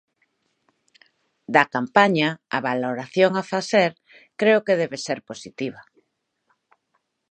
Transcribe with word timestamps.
Da 1.55 1.63
campaña 1.75 2.29
a 2.55 2.57
valoración 2.69 3.31
a 3.41 3.43
facer 3.53 3.91
creo 4.39 4.59
que 4.65 4.79
deber 4.81 5.01
ser 5.07 5.19
positiva. 5.29 5.81